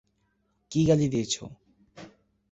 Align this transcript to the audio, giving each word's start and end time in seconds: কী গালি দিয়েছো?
কী 0.71 0.81
গালি 0.87 1.07
দিয়েছো? 1.07 1.43